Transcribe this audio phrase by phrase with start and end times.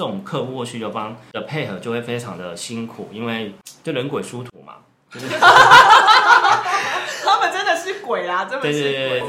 [0.00, 3.52] 这种客户或需求方的配合就会非常的辛苦，因为
[3.84, 4.76] 就人鬼殊途嘛。
[5.12, 8.80] 就是、 他们真的是鬼啊，真的是鬼。
[8.80, 9.28] 对对对对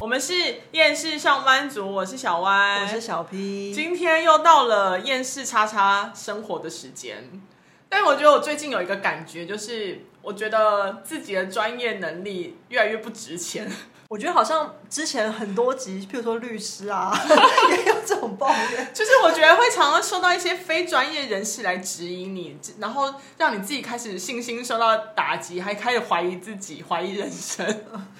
[0.00, 0.34] 我们是
[0.72, 3.72] 厌世上班族，我是小歪，我是小 P。
[3.72, 7.30] 今天又到了厌世叉叉生活的时间，
[7.88, 13.70] 但我觉得我最近有一个感觉，就是我觉得自己的专业能力越来越不值钱。
[14.12, 17.10] 我觉得好像之前很多集，譬如说律师啊，
[17.72, 18.90] 也有这种抱怨。
[18.92, 27.66] 就是我觉得会常常受到一些非专业人士来质疑你，然后让你自己开始信心受到打击，还开始怀疑自己、怀疑人生。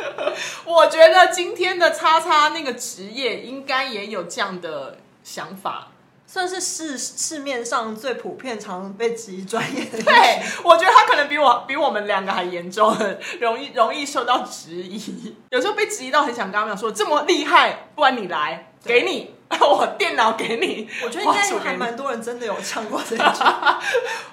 [0.65, 5.92] 我觉得今天的叉叉那个职业应该也有这样的想法。
[6.33, 10.03] 算是市市面上最普遍、常被质疑专业的。
[10.03, 15.37] 对，我觉得他可能比我比我们两个还严重，很容易容易受到质疑。
[15.51, 23.45] 有时候被质疑到很想跟他们说：“这么厉害，不然你来，给你 我电脑给你。”我觉得应该还蛮多人真的有唱过这一句。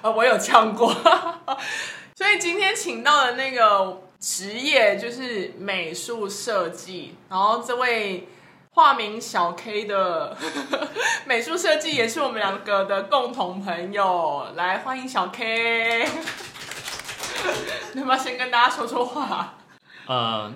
[0.16, 0.90] 我有唱过。
[2.16, 8.26] 所以今天请到的那个职业就是美术设计，然后这位。
[8.72, 10.36] 化名小 K 的
[11.26, 16.06] 美术设计也是我们两个的共同朋友，来欢迎小 K。
[17.94, 19.54] 要不要先跟大家说说话？
[20.06, 20.52] 呃，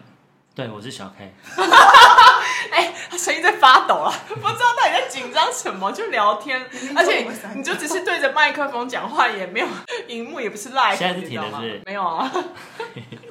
[0.55, 1.35] 对，我是小 K。
[2.71, 6.65] 哎，他声音在发抖啊，不知道到底在紧张什么，就聊天，
[6.97, 7.27] 而且
[7.57, 9.67] 你就只是对着麦克风讲话，也没有
[10.07, 11.83] 荧幕，也不是 live，现在是停的是？
[11.85, 12.31] 没有啊。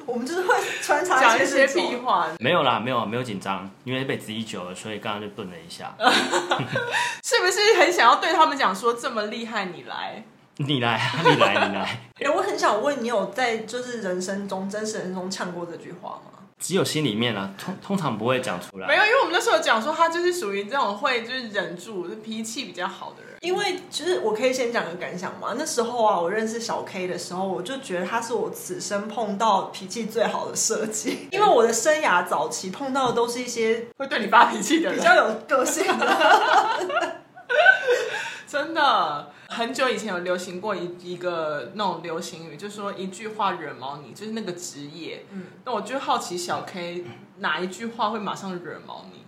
[0.06, 5.94] 我们就是会穿插讲一些屁话，没有啦，没有，没有紧张，因为被质疑久了，所以刚刚就顿了一下。
[7.24, 9.66] 是不是很想要对他们讲说这么厉害？
[9.66, 10.24] 你来，
[10.56, 12.00] 你来，你来，你来。
[12.20, 16.33] 哎，我很想问你，有在就是人生中真实人生中唱过这句话吗？
[16.58, 18.88] 只有心里面啊，通通常不会讲出来。
[18.88, 23.34] 没有，因为我们那时候讲说他就是属于这种会就是忍住，脾气比较好的人。
[23.40, 25.54] 因为其实我可以先讲个感想嘛。
[25.58, 31.28] 那时候啊，我认识小 K 的时候，我就觉得他是我此生碰到脾气最好的设计。
[31.32, 37.20] 因为我的生涯早期碰到的都是一些会对你发脾气的人，比较有个性的。
[38.48, 45.24] 真的，很久以前有流行过一一个那种流行语，就是说一句话惹毛你，就是那个职业。
[45.30, 47.04] 嗯，那我就好奇小 K
[47.38, 49.22] 哪一句话会马上惹毛你？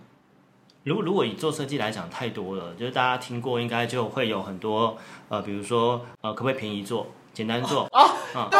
[0.83, 4.97] 如果如果以做设计来讲，太多了，就是大家听过，应该就会有很多
[5.29, 7.83] 呃，比如说呃，可不可以便宜做，简单做？
[7.91, 8.59] 哦，哦嗯、对，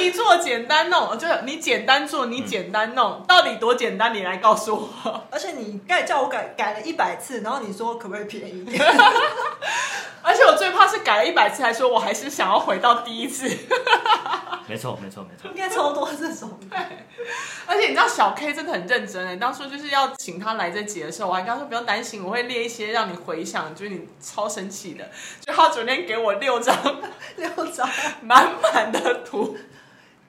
[0.00, 4.14] 便宜做，简单弄，就是你简单做，你简单弄，嗯、到底多简单？
[4.14, 5.24] 你来告诉我。
[5.30, 8.82] 而且你改叫我改改了一百次，然后你说可不可以便宜一点？
[10.22, 13.46] 而且我最怕是改了一百次，还说我还是想要回到第一次。
[14.66, 16.58] 没错，没错，没错，应该超多这种。
[16.70, 16.78] 对，
[17.66, 25.10] 而且你知道小 K 真的很认真哎，当初就是要请他来这集的时候，我还跟他说不用担心，我会列一些让你回想，就是你超生气的。
[25.40, 26.76] 就他昨天给我六张，
[27.36, 27.88] 六张
[28.22, 29.56] 满满的图，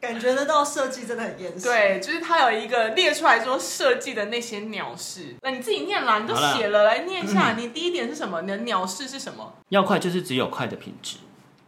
[0.01, 1.67] 感觉得到设计真的很严肃。
[1.67, 7.53] 对，就是他有一个列出来说设计的那些鸟事，那你自己念啦，你都写了，来念一下。
[7.53, 8.41] 你第一点是什么？
[8.41, 9.53] 你的鸟事是什么？
[9.69, 11.17] 要快就是只有快的品质，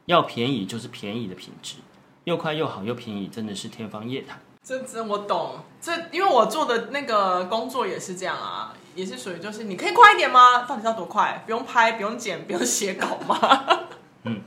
[0.08, 1.76] 要便宜就是便宜的品质。
[2.24, 4.40] 又快又好又便宜，真的是天方夜谭。
[4.64, 10.64] 这这我懂，这因为我做的那个工作也是这样啊，也是属于就是你可以快一点吗？
[10.64, 11.44] 到底要多快？
[11.46, 13.80] 不用拍，不用剪，不用写稿吗？
[14.24, 14.42] 嗯。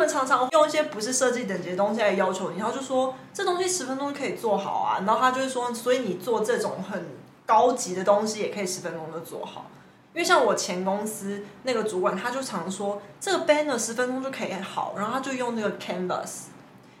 [0.00, 7.06] 们常常用一些不是设计等级的东西来要求你，然后就说这东西十分钟可以做好啊，然后他就会说，所以你做这种很
[7.44, 9.66] 高级的东西也可以十分钟就做好。
[10.12, 16.46] 因为像我前公司那个主管，他就常说这个 banner 十分钟就可以好，然后他就用那个 canvas。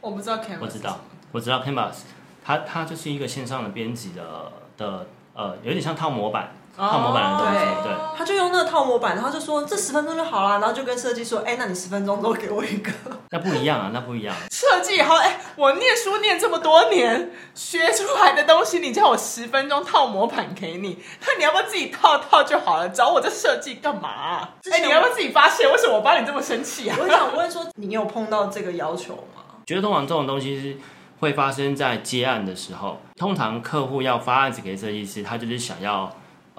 [0.00, 1.00] 我不知道 Canvas，我知道，
[1.32, 1.96] 我知道 Canvas，
[2.44, 6.52] 它它就是一个线上的编辑的的呃，有点像套模板，
[6.88, 12.90] 套模板的东西，哦、对，他就用那个套模板，然后就说这十分钟就好了，然后就跟设计说，哎，那你十分钟都给我一个，
[13.30, 14.34] 那不一样啊，那不一样。
[14.50, 22.88] 设计好，哎，我念书念这么多年，学出来的东西，你叫我十分钟套模板给你，那你要不要自己套套就好了？
[22.88, 24.48] 找我这设计干嘛、啊？
[24.72, 25.70] 哎，你要不要自己发现？
[25.70, 26.96] 为什么我把你这么生气啊？
[27.00, 29.42] 我想问说，你有碰到这个要求吗？
[29.66, 30.76] 觉得通常这种东西是
[31.20, 33.00] 会发生在接案的时候。
[33.16, 36.10] 通常客户要发案子给设计师，他就是想要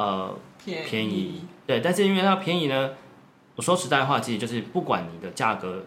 [0.02, 1.80] 呃便宜，便宜，对。
[1.80, 2.92] 但是因为它便宜呢，
[3.56, 5.84] 我说实在话，其实就是不管你的价格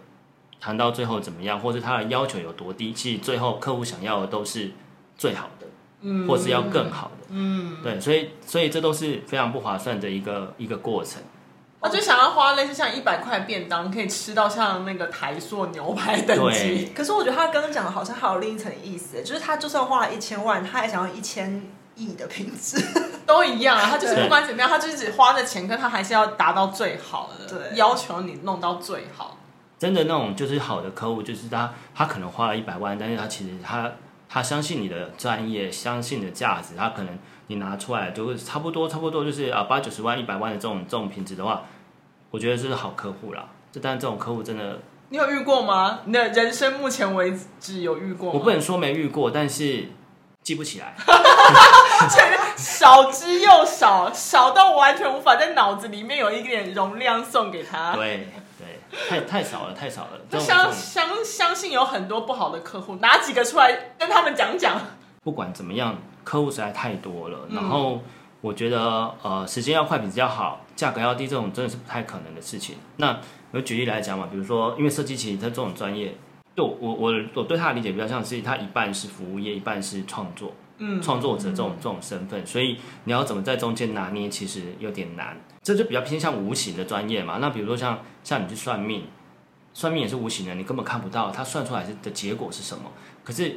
[0.61, 4.71] 谈到最后怎么样，或是他的要求有多低，其实最后客户想要的都是
[5.17, 5.67] 最好的，
[6.03, 8.01] 嗯，或是要更好的，嗯，对。
[8.01, 11.23] 所以所以这都是非常不划算的一个一个过程。
[11.81, 16.91] 我就想要花类似像一百块便当，可以吃到像那个台塑牛排等级。
[16.95, 21.63] 可是我觉得他刚刚讲的好像还有另一层意思，就是他就算花了一千万，他还想要一千
[21.97, 22.83] 亿的品质，
[23.27, 23.87] 都一样啊。
[23.91, 29.39] 他就是不管怎么样，他就是只花的钱，跟他还是要达到最好的，对，要求你弄到最好。
[29.79, 33.93] 真的那种就是好的客户，就是他他可能花了一百万，但是他其实他
[34.29, 37.19] 他相信你的专业，相信你的价值，他可能
[37.49, 41.65] 你拿出来就会差不多差不多就是啊八九十万一百万的这种这种品质的话，
[42.31, 43.47] 我觉得这是好客户啦。
[43.71, 44.79] 这但这种客户真的，
[45.11, 46.01] 你有遇过吗？
[46.07, 48.39] 你的人生目前为止有遇过吗？
[48.39, 49.89] 我不能说没遇过，但是
[50.43, 50.95] 记不起来。
[52.57, 57.95] 少之又少，少到完全无法在脑子里面有一点容量送给他。
[57.95, 60.11] 对对，太太少了，太少了。
[60.31, 64.81] 就相相相信有很多不好的客户，拿几个出来跟他们讲讲。
[65.23, 67.41] 不管怎么样，客户实在太多了。
[67.51, 68.01] 然后
[68.41, 72.77] 我觉得，呃，时间要快，品质要好，价格要低，这种真的是不太可能的事情。
[72.99, 73.19] 那
[73.53, 76.15] 我举例来讲嘛，比如说，因为设计其实它这种专业，
[76.55, 80.53] 就我我我对他的理解比较像是，它一半是服务业，一半是创作。
[80.79, 85.41] 嗯，创作者这种这种身份，所以你要怎么在中间拿捏，其实有点难。
[85.63, 87.39] 这就比较偏向无形的专业嘛。
[87.41, 89.07] 那比如说像像你去算命，
[89.73, 92.85] 算命也是无形的，你根本看不到他算出来的结果是什么。
[93.23, 93.57] 可是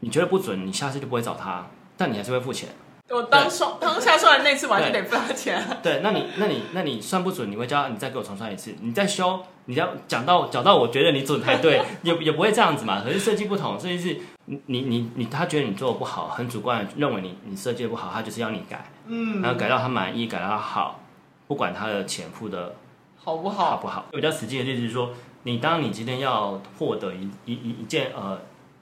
[0.00, 1.66] 你觉得不准，你下次就不会找他，
[1.96, 2.68] 但你还是会付钱。
[3.10, 5.64] 我当算当下算的那次，完全得付他钱。
[5.82, 13.02] 对，那你那你那你算不准，你会叫你再给我重算一次，你再修，你要讲到讲到我觉得你准才对，也也不会这样子嘛。
[13.02, 14.18] 可是设计不同，设计是
[14.48, 21.00] 你你你你他觉得你做的不好，很主观认为你你设计的不好，他就是要你改，嗯，然后改到他满意，改到他好，
[21.46, 22.74] 不管他的钱付的
[23.16, 24.06] 好不好，好不好。
[24.10, 25.10] 比较实际的例子是说，
[25.42, 28.38] 你当你今天要获得一一一一件呃。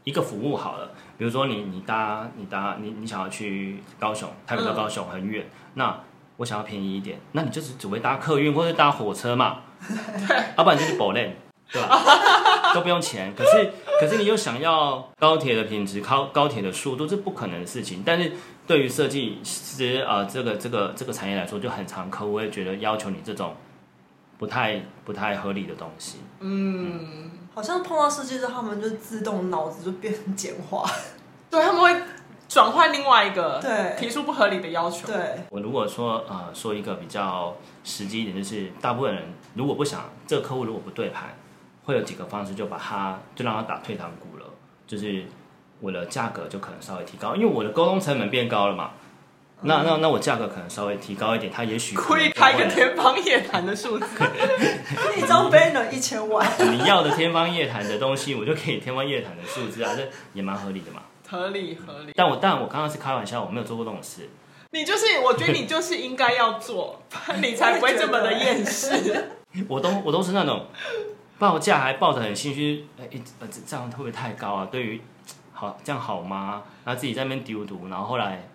[0.07, 5.99] 一个服务好了，比如说你你搭你搭你你想要去高雄，台北到高雄很远，嗯、那
[6.37, 9.63] 我想要便宜一点，那你就是只会搭客运或者搭火车嘛，
[10.29, 11.37] 对，要不然就是驳连，
[11.73, 12.01] 对吧？
[12.75, 18.03] 都不用钱，可是可是你又想要高铁的品质，高高铁的速度，这不可能的事情。
[18.05, 18.33] 但是
[18.67, 23.55] 对于设计师呃这个这个这个产业来说，就很常客户会觉得要求你这种
[24.39, 27.01] 不太不太合理的东西，嗯。
[27.03, 30.85] 嗯好像碰到设计师，他们就自动脑子就变成简化，
[31.49, 32.03] 对，他们会
[32.47, 35.07] 转换另外一个，对，提出不合理的要求。
[35.07, 35.17] 对，
[35.49, 39.23] 我如果说呃说一个比较实际一点，就是大部分人
[39.55, 41.35] 如果不想这个客户如果不对盘，
[41.87, 44.45] 会有几个方式就把他就让他打退堂鼓了，
[44.87, 45.25] 就是
[45.81, 48.91] 我的价格就可能稍微提高，因为我的沟通成本变高了嘛。
[49.63, 54.07] 那那那我价格可能稍微提高一点，他也许可以开个天方夜谭的数字，
[55.17, 56.47] 一张 banner 一千万。
[56.71, 61.01] 你要的天方夜谭的东西，我就给你天方夜谭的数字啊，这也蛮合理的嘛。
[61.27, 62.13] 合理合理。
[62.15, 64.29] 但我但我刚刚是开玩笑，我没有做过这种事。
[64.73, 67.01] 你就是，我觉得你就是应该要做，
[67.41, 69.31] 你才不会这么的厌世。
[69.69, 70.67] 我都我都是那种
[71.39, 73.09] 报价还报得很心虚，哎，
[73.41, 74.69] 呃，这样会不会太高啊？
[74.71, 75.01] 对于
[75.53, 76.63] 好这样好吗？
[76.85, 78.49] 然后自己在那边丢毒，然后后来。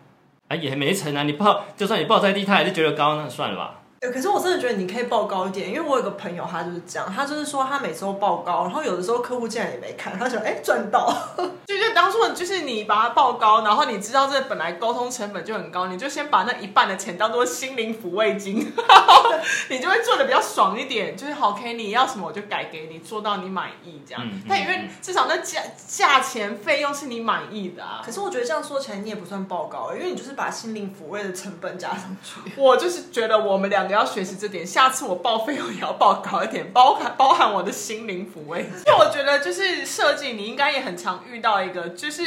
[0.47, 1.23] 哎，也没成啊！
[1.23, 3.79] 你报，就算你报再低，他还是觉得高，那算了吧。
[4.09, 11.07] 可是我真的觉得你可以报高一点，因为我有个朋友，他就是这样，他就是说他每次都报高，然后有的时候客户竟然也没看，他说哎赚到，
[11.67, 18.55] 就就当初就是你把它报高，然后你知道这本来沟通成本就很高，你就先把那一半的钱当做心灵抚慰金，
[19.69, 24.23] 你就会做的比较爽一点，就是好，OK，你要什么我就改给你，做到你满意这样。
[24.25, 28.01] 嗯、但因为至少那价价钱费用是你满意的啊。
[28.03, 32.51] 可是我觉得这样说起来你也不算报高，因为你就是把心灵抚慰的成本加上去。
[32.57, 34.01] 我就是觉得我们两个。
[34.01, 38.61] 要学习这点，下次我报费用也要报高一点，包含包含我的心灵抚慰。
[38.87, 42.23] 因为我觉得就是设计，你应该也很常遇到一个，就是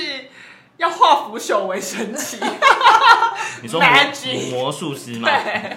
[0.76, 2.38] 要化腐朽为神奇。
[3.62, 3.88] 你说魔
[4.50, 5.28] 魔术师吗？
[5.28, 5.76] 对，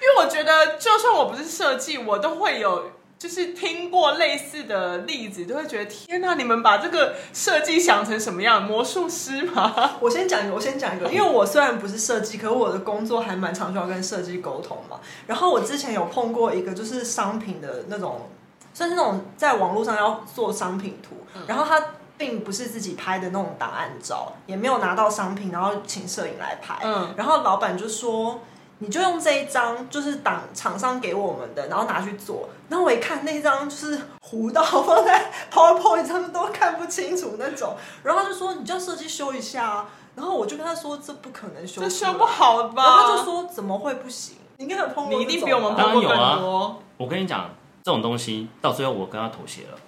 [0.00, 2.92] 因为我觉得就算我不是设计，我都会有。
[3.20, 6.36] 就是听过类似的例子，都会觉得天哪！
[6.36, 8.64] 你们把这个设计想成什么样？
[8.64, 9.98] 魔术师吗？
[10.00, 14.98] 我先讲一个，我先讲一个， 因为我虽然不是设计，可是我的工作还蛮常需要跟设计沟通嘛。
[15.26, 18.30] 然后我之前有碰过一个，就是商品的那种，
[18.72, 26.78] 算是那种在网络上要做商品图，然后他并不是自己拍的那种档案照，也没有拿到商品，然后请摄影来拍。
[26.82, 28.40] 嗯，然后老板就说。
[28.82, 32.48] 你就用这一张，就是档厂商给我们的，然后拿去做。
[32.68, 37.76] 然后我一看那一张，就是糊到 放在 PowerPoint 上面都看不清楚那种。
[38.02, 44.36] 然后他就说：“你叫设计修一下啊。”然后我就跟他说：“这不可能修，这修不好吧？”然后他就说：“怎么会不行？
[44.56, 46.16] 你应该有碰过。”你一定比我们碰过更多。
[46.16, 46.76] 当然有啊。
[46.96, 47.50] 我跟你讲，
[47.82, 49.78] 这种东西到最后我跟他妥协了。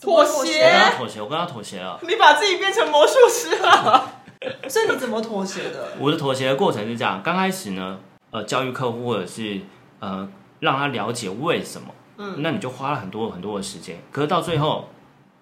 [0.00, 0.62] 妥协？
[0.64, 1.98] 我跟他妥协，我跟他妥协了。
[2.02, 4.12] 你把自己变成魔术师了？
[4.68, 5.92] 所以你怎么妥协的？
[5.98, 7.98] 我的妥协的过程是这样：刚开始呢。
[8.30, 9.60] 呃，教育客户或者是
[10.00, 10.28] 呃，
[10.60, 14.88] 让他了解为什么，嗯，那你就花了很多很多的时间，可是到最后，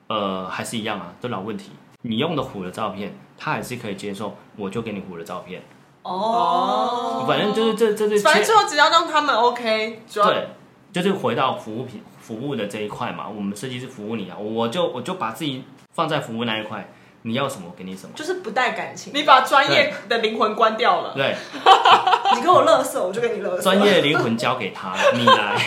[0.07, 1.73] 呃，还是一样啊，这老问题。
[2.03, 5.61] 你用的虎的照片他还是可以接受，我就给你虎的照片。
[6.03, 10.49] 哦，反正就是这这是，反正最后只要让他们 OK，对，
[10.93, 13.29] 就是回到服务品服务的这一块嘛。
[13.29, 15.65] 我们设计师服务你啊，我就我就把自己
[15.95, 16.89] 放在服务那一块，
[17.27, 19.13] 你要什么我给你什么，就是不带感情。
[19.13, 21.35] 你把专业的灵魂关掉了，对，
[22.37, 23.63] 你给我乐色，我就给你乐色。
[23.63, 25.61] 专业的灵魂交给他，你来。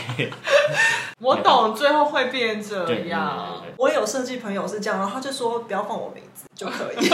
[1.19, 3.61] 我懂，最后会变这样。
[3.75, 7.09] 我有设计朋友是这样，然后他就说不要放我名字就可以。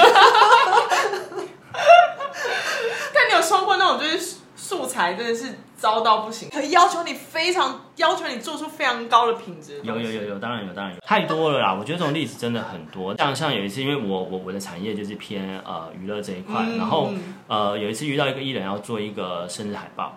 [3.14, 9.86] 但你有收过那种就是素材真的是糟到不行，可以要求你非常要求你做出非常高的品质的。
[9.86, 11.72] 有有有有，当然有当然有，太多了啦！
[11.72, 13.16] 我觉得这种例子真的很多。
[13.16, 17.12] 像像有一次，因为我我我的产业就是偏呃娱乐这一块，嗯、然后
[17.48, 20.16] 呃有一次遇到一个艺人要做一个生日海报，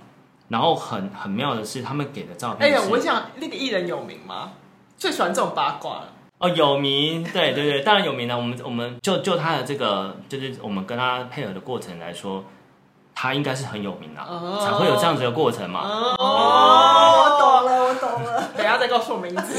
[0.48, 2.66] 然后很很妙的是他们给的照片。
[2.66, 4.52] 哎呀，我想那个艺人有名吗？
[4.96, 6.12] 最喜欢这种八卦了。
[6.38, 8.36] 哦，有名，对对对，当然有名了。
[8.38, 12.44] 我们我们就就他的这个，就是我们跟他配合的过程来说，
[13.20, 14.64] 他应该是很有名的，oh.
[14.64, 15.80] 才会有这样子的过程嘛。
[15.80, 16.20] 哦、oh.
[16.20, 18.44] oh.，我懂了，我懂了。
[18.56, 19.58] 等一下再告诉我名字。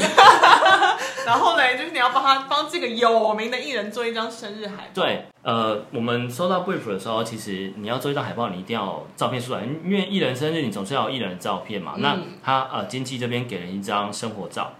[1.26, 4.90] 然后呢，就是你要帮他帮这个有名的艺人做一张生日海报。
[4.94, 11.92] 对，呃，我们收到 brief 的时候，其实你要做一张海报，你一定要照片出来，因为艺人生日，你总是要有艺人的照片嘛。
[11.96, 14.72] 嗯、那他呃，经纪这边给了一张生活照，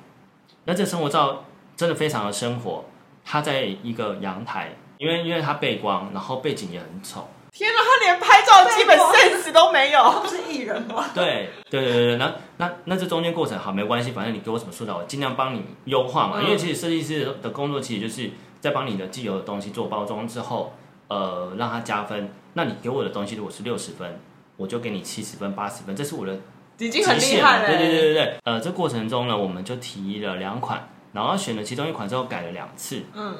[0.64, 1.44] 那这生活照。
[1.76, 2.84] 真的非常的生活，
[3.24, 7.26] 他在一个阳台，因为因为他背光，然后背景也很丑。
[7.52, 11.06] 天哪，他连拍照的基本 sense 都没有，他不是艺人吗？
[11.14, 16.36] 对对对对，那那那这中间过程好没关系，反正你给我什么素材，我尽量帮你优化嘛。
[16.38, 18.30] 嗯、因为其实设计师的工作其实就是
[18.60, 20.74] 在帮你的既有的东西做包装之后，
[21.08, 22.32] 呃，让它加分。
[22.54, 24.20] 那你给我的东西如果是六十分，
[24.56, 26.38] 我就给你七十分、八十分，这是我的
[26.78, 27.66] 已经很厉害了。
[27.68, 30.88] 对对对对对，呃，这过程中呢，我们就提了两款。
[31.12, 33.36] 然后选了其中一款之后改了两次，嗯，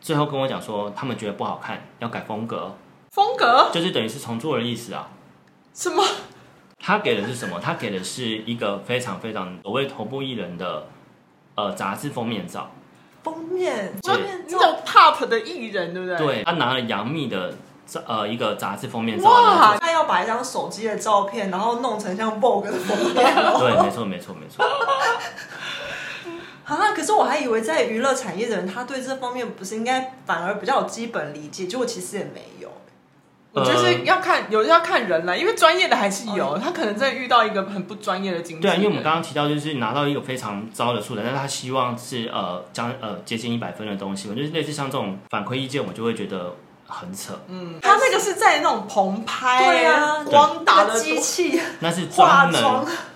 [0.00, 2.74] 最后跟我讲说他们觉得不好看，要改风格。
[3.16, 5.08] 风格就是等于是重做的意思啊。
[5.72, 6.04] 什么？
[6.78, 7.58] 他给的是什么？
[7.58, 10.86] 他给的是一个非常非常所谓头部艺人的
[11.54, 12.70] 呃杂志封面照。
[13.24, 16.18] 封面，封面这种 pop 的艺人，对不对？
[16.18, 17.54] 对，他拿了杨幂的
[18.06, 19.30] 呃一个杂志封面照。
[19.30, 23.14] 哇，他要把一张手机的照片，然后弄成像 Vogue 的封面。
[23.14, 24.62] 对，没错，没错，没错。
[26.66, 26.92] 啊！
[26.94, 32.68] 可是我还以为在娱乐产业的人，他对这方面不是应该反而比较有基本理解，结果其实也没有。
[33.56, 38.62] 我就是要看，有的要看人了，因为专业的还是有，他可能真的遇到一个很不专业的经纪。
[38.62, 46.54] 对啊，因为我们刚刚提到，就是拿到一个非常糟的素材，但是他希望是呃将呃接近一百分的东西，我就是类似像这种反馈意见，我就会觉得
[46.86, 47.32] 很扯。
[47.48, 52.62] 嗯，他那个是在那种棚拍，对啊，光打的机器， 那是专门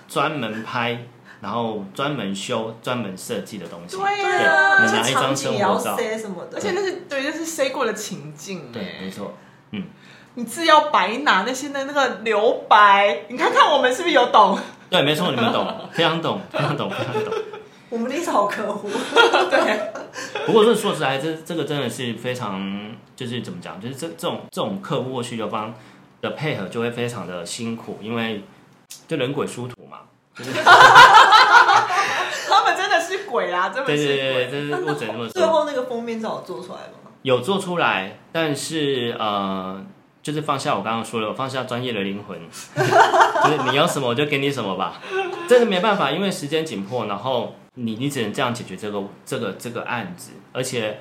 [0.07, 1.05] 专门拍。
[1.41, 4.05] 然后专门修、专门设计的东西，对
[4.45, 9.33] 啊，你拿一张生活照，什么的，而且那是对，就是塞过的情境，对，没错，
[9.71, 9.85] 嗯，
[10.35, 14.57] 你字要白拿，那些的那个留白，你看看我们是不是有懂？
[14.89, 17.33] 对，没错，你们懂， 非常懂，非常懂，非常懂。
[17.89, 18.89] 我们的好客户，
[19.51, 19.91] 对。
[20.45, 25.73] 不过说说实在，这这个真的是非常，就是怎么讲，就是这这种这种客户或需求方
[26.21, 28.43] 的配合就会非常的辛苦，因为
[29.07, 29.99] 就人鬼殊途嘛。
[32.47, 33.67] 他们真的是鬼啊！
[33.67, 34.47] 真的是鬼。
[34.47, 35.29] 对对对，我只能这么说。
[35.29, 37.11] 最后那个封面照有做出来吗？
[37.23, 39.83] 有做出来，但是呃，
[40.21, 42.39] 就是放下我刚刚说的，我放下专业的灵魂，
[42.75, 45.01] 就是你要什么我就给你什么吧。
[45.47, 50.31] 真的没办法，因为时间紧迫，然后你你只能这样解决这个这个这个案子。
[50.51, 50.99] 而且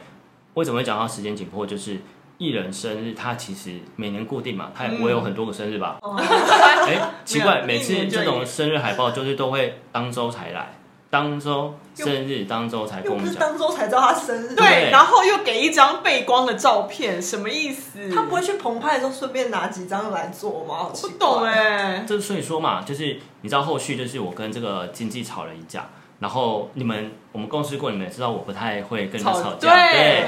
[0.54, 1.66] 为什么会讲到时间紧迫？
[1.66, 1.98] 就是。
[2.40, 5.98] 艺人生日，他其实每年固定嘛，他也不会有很多个生日吧？
[6.02, 10.72] 哎、嗯，奇怪，每次这种生日海报就是都会当周才来，
[11.10, 18.08] 当周生日当周才跟我们讲，又不是当周才知道他生日，对，然后又给一张背光的照片，什么意思？
[18.14, 20.90] 他不会去澎湃的时候顺便拿几张来做吗？
[21.02, 25.88] 不懂哎，这所以说嘛，就是你知道后续就是我跟这个经纪吵了一架，
[26.20, 29.68] 然后你们我们共事过，你们也知道我不太会跟人吵架，吵对。
[29.68, 30.24] 对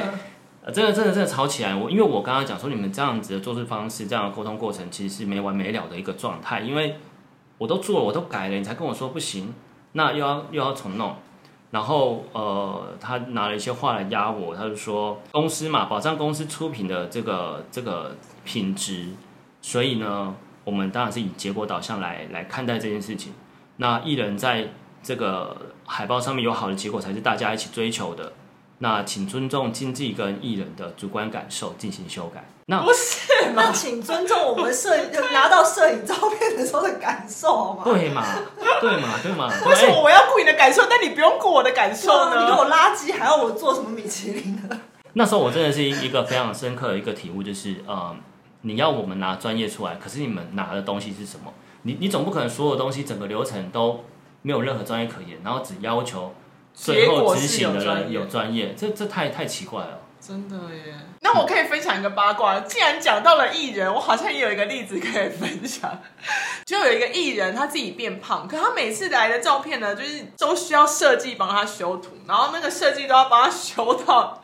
[0.65, 1.75] 呃，真的，真的，真的吵起来。
[1.75, 6.61] 我因为我刚刚讲说，你们这样子的做事方式，这样的沟通过程，其实是没完没了的一个状态。
[6.61, 6.99] 因为
[7.59, 9.53] 我都做了，我都改了，你才跟我说不行，
[9.93, 11.17] 那又要又要重弄。
[11.71, 19.09] 然后呃，他拿了一些话来压我，他就说公司嘛，保障公司出品的这个这个品质，
[19.63, 20.35] 所以呢，
[20.65, 23.33] 我们当然是以结果导向来来看待这件事情。
[23.79, 24.69] 那艺人在
[25.03, 25.57] 这个
[25.87, 28.33] 海报上面有好的结果，才是大家一起追求的。
[28.83, 32.45] 那请尊重经纪跟艺人的主观感受进行修改。
[32.67, 33.63] 那不是吗？
[33.67, 37.83] 那请尊重我们摄影拿到摄影照片的时候的感受好吗？
[37.85, 38.25] 对嘛？
[38.81, 39.09] 对嘛？
[39.23, 39.49] 对嘛？
[39.69, 42.41] 为什么我要顾你的感受，但你不用顾我的感受呢？
[42.41, 44.81] 你给我垃圾，还要我做什么米其林呢？
[45.13, 48.17] 那时候我真的是一个非常深刻的一个体悟，就是呃，
[48.63, 51.53] 你要我们拿专业出来，可是你们拿的东西是什么？
[51.83, 54.05] 你你总不可能所有东西整个流程都
[54.43, 56.35] 没有任何专业可言，然后只要求
[56.75, 59.99] 最后执行的人有专业，这这太太奇怪了。
[60.25, 60.95] 真的耶！
[61.21, 66.01] 那我可以分享一个八卦，既然讲到了艺人，我好像也有一个例子可以分享。
[66.65, 74.41] 就有一个艺人，他自己变胖，可他每次来的照片呢，就是都需要设计帮他修图，然后那个设计都要帮他修到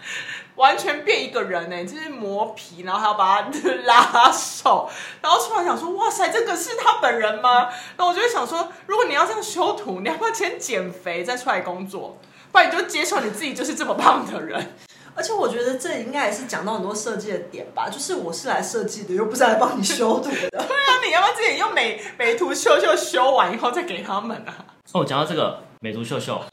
[0.58, 3.48] 完全变一个人呢，就是磨皮，然后还要把他
[3.86, 4.90] 拉手，
[5.22, 7.68] 然后突然想说，哇塞，这个是他本人吗？
[7.96, 12.18] 那我就会想说，如果你要这样修图，你要不要先减肥再出来工作？
[12.50, 14.74] 不然你就接受你自己就是这么胖的人。
[15.14, 20.48] 而且我觉得这应该也是讲到很多设计的点吧，就是我是来设计的，又不是来帮你修图的。
[20.50, 24.54] 对啊，你要不要自己用美美图秀秀修完以后再给他们啊？
[24.92, 26.40] 哦，讲到这个美图秀秀，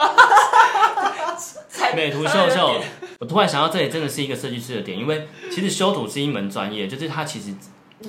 [1.96, 2.82] 美图秀秀，
[3.20, 7.54] 我突然想到这里真的是一个设计师的点，因为其实修图是一门专业，就是他其实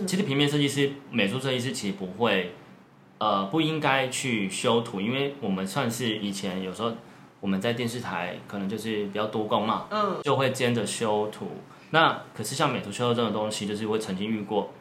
[0.06, 2.54] 其实平面设计师、美术设计师其实不会，
[3.18, 6.92] 呃，不应该去修图，因为我们算是以前有时候。
[7.38, 11.46] 我们在电视台可能就是比较多工嘛，嗯，就会兼着修图。
[11.90, 14.72] 那可是像美图秀秀这种东西，就是会曾经遇过，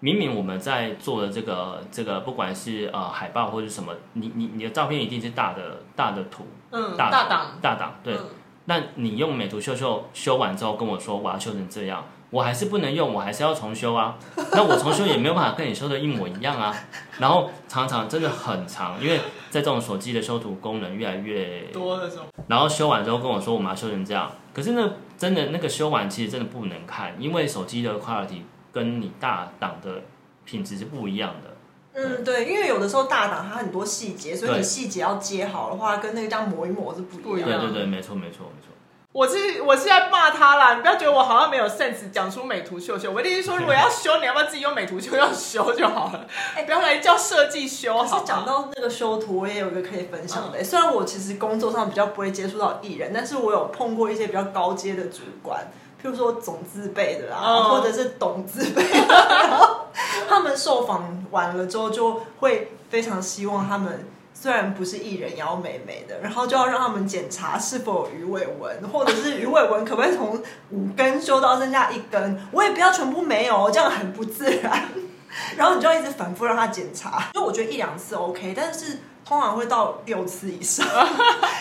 [0.00, 8.14] 明明我们在做的这个这个，不管是呃海报或者什么，你你你的照片一定是大的大的图，嗯，大档大档，对。
[8.14, 8.20] 嗯、
[8.64, 12.04] 那你用美图秀秀修完之后跟我说我要修成这样。
[12.30, 14.18] 我还是不能用，我还是要重修啊。
[14.50, 16.74] 那我重修也没有办法跟你修的一模一样啊。
[17.20, 19.18] 然后常常真的很长，因为
[19.50, 28.40] 在这种手机的修图功能越来越多的时候，然后修完之后跟我说我们要修成这样，可是呢，真的那个修完其实真的不能看，因为手机的 quality
[28.72, 30.02] 跟你大档的
[30.44, 31.53] 品质是不一样的。
[31.94, 37.58] 嗯，对，因为有的时候大档它很多细节，所以你细节要接好的话，跟那个这样磨一磨是不一样的。
[37.58, 38.68] 对对对，没错没错没错。
[39.12, 43.12] 我是我是在骂他啦，你不要觉得我好像没有 sense 讲出美图秀秀。
[43.12, 46.26] 我的意思说，如果要修，你要不要自己用美图秀秀修就好了？
[46.56, 48.18] 哎，不要来叫设计修好。
[48.18, 50.58] 是讲到那个修图，我也有一个可以分享的。
[50.58, 55.64] 嗯、虽然我其实工作上比较不会接触到艺人，但是我有碰过一些比较高阶的主管，
[56.04, 59.86] 譬如说总字辈的啦，嗯、或者是董字辈的，然 后
[60.28, 64.06] 他们受访完了之后，就会非常希望他们。
[64.36, 74.88] 虽然不是艺人，也要美美的，然后就要让他们检查是否有鱼尾纹，或者是鱼尾纹可不可以从五根修到剩下一根，我也不要全部没有，这样很不自然。
[75.56, 80.86] 然后你就要一直反复让他检查， 就我觉得一两次 OK，但是通常会到六次以上，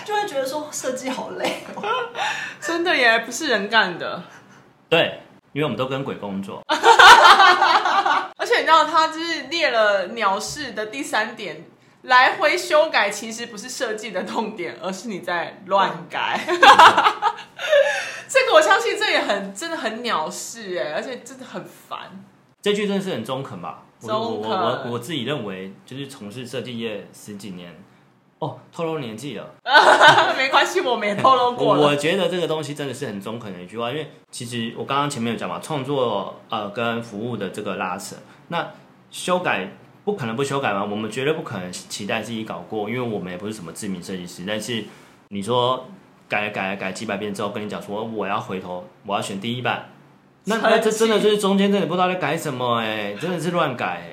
[0.03, 1.63] 就会觉得说设计好累
[2.93, 4.23] 的也不是人干的。
[4.87, 5.19] 对，
[5.51, 6.61] 因为我们都跟鬼工作，
[8.37, 11.65] 而且你知道他就是列了鸟事的第三点。
[12.03, 16.37] 来回修改其实不是设计的痛点，而是你在乱改。
[18.27, 22.25] 这个我相信这也很真的很鸟事哎，而且真的很烦。
[22.61, 23.83] 这句真的是很中肯吧？
[24.01, 27.73] 我我我我自己认为，就是从事设计业十几年，
[28.43, 29.49] 哦，透露年纪了。
[30.37, 31.81] 没关系，我们也透露过了。
[31.81, 38.15] 我觉得这个东西真的是很中肯的一句话，因为其实我刚刚前面有讲嘛，创作呃跟服务的这个拉扯，
[38.49, 38.71] 那
[39.11, 39.77] 修改。
[40.05, 40.83] 不可能不修改嘛？
[40.83, 44.43] 我们绝对不可能期待自己搞过，因为我们也不是什么知名设计师。
[44.45, 44.83] 但是
[45.29, 45.85] 你说
[46.27, 49.87] 改改改几百遍之后，跟你讲说我要回头，我要选第一版，
[50.43, 54.12] 那那这真的就是中间真的不知道在改什么哎、欸，真的是乱改、欸。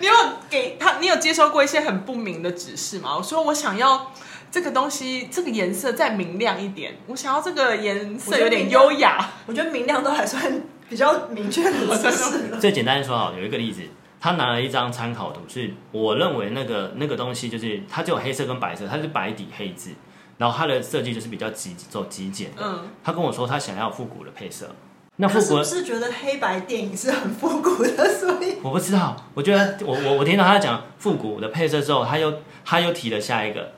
[0.00, 0.12] 你有
[0.48, 3.16] 给他，你有接收过一些很不明的指示吗？
[3.16, 4.12] 我说我想要
[4.50, 9.30] 这个东西，这个颜色再明亮一点，我想要这个颜色有点优雅。
[9.46, 12.56] 我觉得明亮都还算比较明确的指示。
[12.60, 13.82] 最简单的说好，有一个例子。
[14.18, 19.90] 他拿了一张参考图，是我认为那个那个东西就是它只有黑色跟白色，它是白底黑字，
[20.38, 22.62] 然后它的设计就是比较极走极简的。
[22.64, 24.74] 嗯，他跟我说他想要复古的配色，
[25.16, 28.08] 那复古是不是觉得黑白电影是很复古的？
[28.18, 33.72] 所以我不知道，我觉得我我我听到他讲复古的配色之后，他又他又提了下一个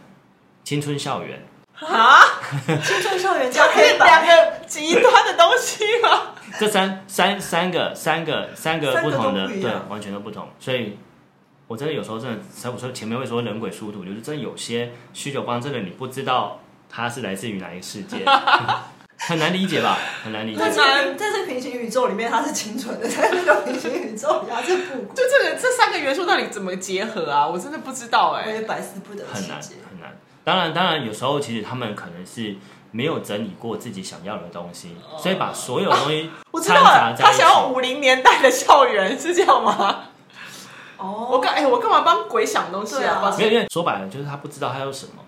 [0.64, 2.18] 青春校园啊，
[2.66, 6.32] 青春校园加黑白两个极端的东西吗？
[6.58, 10.48] 这三三三个三个三个不同的，对，完全都不同。
[10.58, 10.98] 所以，
[11.68, 18.24] 我真的有时候真的，才我说前面会说人鬼殊途，就是真的有些需求方真的你不知道它是来自于哪一个世界，
[19.18, 19.98] 很难理解吧？
[20.24, 20.58] 很难理解。
[20.58, 25.14] 在在这个平行宇宙里面，它是清纯的；在那个平行宇宙里，它是复古。
[25.14, 27.46] 就这个这三个元素到底怎么结合啊？
[27.46, 29.48] 我真的不知道哎、欸，我也百思不得其解。
[29.48, 30.16] 很难很难。
[30.44, 32.56] 当然当然，有时候其实他们可能是。
[32.90, 36.30] 没有整理过自己想要的东西，所以把所有东西
[36.64, 37.22] 掺杂在一起。
[37.22, 40.04] 啊、他想要五零年代的校园是这样吗？
[40.96, 43.30] 哦，我干哎，我干嘛帮鬼想东西啊？
[43.36, 45.22] 没有，因为说白了就是他不知道他要什么。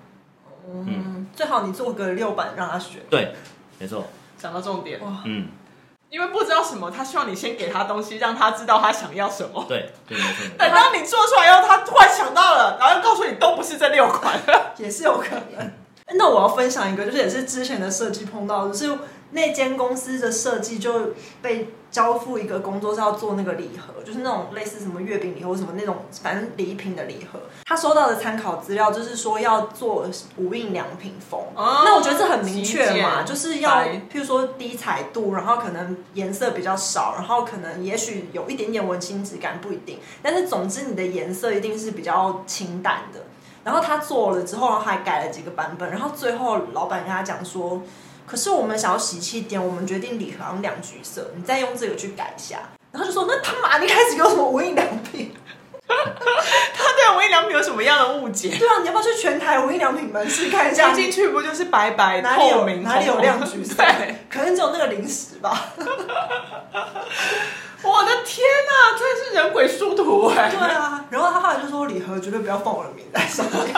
[0.69, 3.03] 嗯，嗯最好你做个六版让他选。
[3.11, 3.35] 对，
[3.81, 4.05] 没错。
[4.39, 5.49] 讲到重点，嗯，
[6.09, 9.65] 因为不知道什么，他希望你先给他东西，让他知道他想要什么。
[9.69, 10.57] 对对，没错。
[10.57, 14.39] 等到你做出来以后，他突然想到了，然后又告诉你都不是这六款，
[14.77, 15.73] 也是有可能。
[16.17, 18.99] 那我要分享一个，就是也是之前的设计碰到的，就是
[19.31, 27.41] 那间公司的设计就被交付一个工作是要做那个礼盒，就是那种类似什么月饼礼盒什么那种，反正礼品的礼盒。
[27.67, 39.99] 他收到的参考资料就是说要做无印良品风，哦、那我觉得这很明确嘛，就是要譬如说低彩度，然后可能颜色比较少，然后可能也许有一点点文青质感，不一定。
[40.23, 43.21] 但是总之你的颜色一定是比较清淡的。
[43.63, 45.91] 然后他做了之后，还改了几个版本。
[45.91, 47.83] 然后最后老板跟他讲说
[48.31, 52.61] ：“可是我们想要喜气一点，我们决定礼盒两橘色，你再用这个去改一下。”
[52.93, 55.35] 然后就说：“那他妈，你开始有什么无印良品？
[55.89, 58.57] 他对无印良品有什么样的误解？
[58.57, 60.93] 对啊，你要不要去全台无印良品门市看一下？
[60.93, 63.83] 进去不就是白白哪里有哪里有亮橘色？
[64.29, 65.73] 可能只有那个零食吧。”
[67.83, 70.51] 我的天哪，真的是人鬼殊途哎！
[70.51, 73.75] 对啊，然后他后来就说礼盒绝对不要放我的名在上面。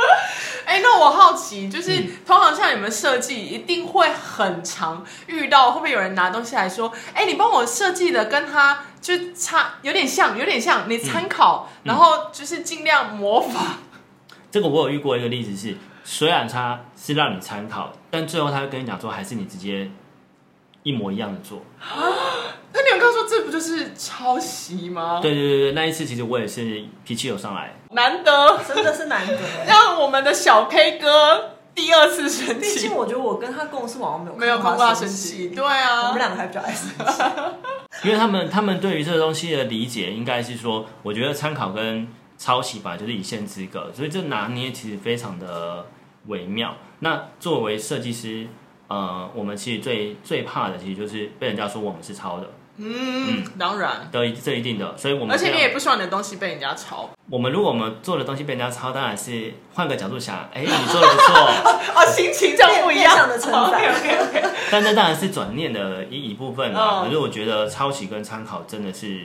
[0.64, 13.78] 哎、欸，那我好奇，就是、嗯、通常像你们设计，一定会很常遇到，会不会有人拿东西来说，哎、欸，你帮我设计的跟他就差有点像，有点像，你参考，嗯、然后就是尽量模仿。
[14.50, 19.90] 这个我有遇过一个例子是，虽然他是让你参考，但最后他会跟你讲说，还是你直接
[20.84, 21.62] 一模一样的做。
[22.72, 25.18] 那你们刚说这不就是抄袭吗？
[25.20, 32.74] 对对对对，那一次其实我也是脾气有上来，难得，真的是难得， 让我们的小 K 哥第二次生气。
[32.74, 37.22] 毕竟我觉得我跟他共事往往没有没有看过他生气，对啊，我们两个还比较爱生气。
[38.04, 42.06] 因为他们他们对于这个东西的理解，应该是说，我觉得参考跟
[42.38, 45.84] 抄袭吧，就是一线之隔，所以这拿捏其实非常的
[46.28, 46.76] 微妙。
[47.00, 48.46] 那作为设计师，
[48.86, 52.48] 呃，我们其实最最怕的，其实就是被人家说我们是抄的。
[52.82, 57.10] 嗯，当然，对，这一定的，所以我们而且你也不希望你的东西被人家抄。
[57.28, 61.34] 我们如果我们做的东西被人家抄，当然是换个角度想，哎，你做的不错，
[61.94, 63.64] 哦，心情就不一样的称赞。
[63.64, 64.48] OK OK OK。
[64.70, 67.04] 但这当然是转念的一一部分啊。
[67.04, 69.20] 可是我觉得抄袭跟参考真的是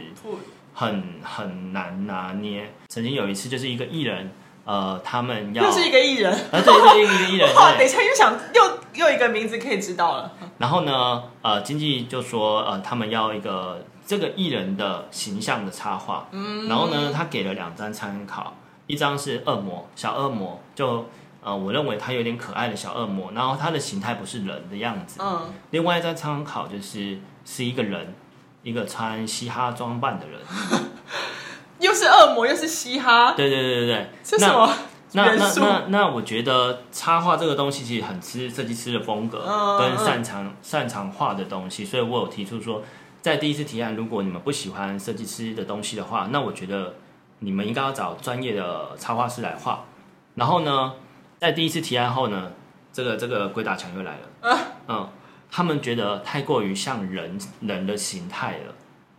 [0.74, 2.70] 很很难拿捏。
[2.90, 4.32] 曾经有一次，就是一个艺人，
[4.66, 7.48] 呃，他们要又是一个艺人，啊，对对，一个艺人。
[7.56, 8.80] 哇，等一下又想又。
[8.96, 10.32] 又一个名字可以知道了。
[10.58, 16.30] 然后呢，呃，经纪就说，呃，他们要一个这个艺人的形象的插画。
[16.32, 16.70] 嗯。
[16.70, 18.56] 然后呢，他给了两张参考，
[18.88, 21.06] 一张是恶魔，小恶魔，就
[21.44, 25.20] 呃，我认为他有点可爱的小恶魔，然后他的形态不是人的样子。
[25.22, 25.42] 嗯。
[25.72, 28.16] 另外一张参考就是是一个人，
[28.64, 30.40] 一个穿嘻哈装扮的人。
[31.80, 33.34] 又是恶魔，又是嘻哈。
[33.34, 34.10] 对对对对对。
[34.24, 34.72] 是什么？
[35.14, 39.40] 那那那那，我觉得插画这个东西其实很吃设计师的风格
[39.80, 42.82] 跟擅长擅长画的东西，所以我有提出说，
[43.22, 46.96] 在第一次提案，如果你们不喜欢设计师的东西的话，那我觉得
[47.40, 49.86] 你们应该要找专业的插画师来画。
[50.34, 50.94] 然后呢，
[51.40, 52.52] 在第一次提案后呢，
[52.92, 54.58] 这个这个鬼打墙又来了，
[54.90, 55.08] 嗯，
[55.50, 58.74] 他们觉得太过于像人人的形态了，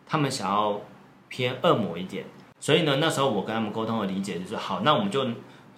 [0.07, 0.79] 他们想要
[1.29, 2.27] 偏恶魔一点，
[2.67, 5.25] 所以呢，那时候我跟他们沟通的理解就是，好，那我们就。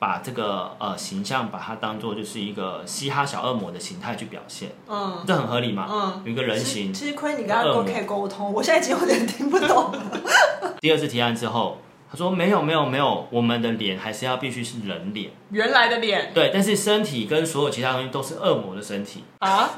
[0.01, 6.95] 把这个呃形象，把它当做就是一个嘻哈小恶魔的形态去表现，嗯，这很合理嘛，嗯，有一个人形。
[6.95, 10.01] 其实亏你跟他都可以沟通，我现在已经有点听不懂了。
[10.81, 16.31] 第二次提案之后，他说没有没有没有，我们的脸还是要必须是人脸，原来的脸。
[16.33, 19.69] 对，但是身体跟所有其他东西都是恶魔的身体啊？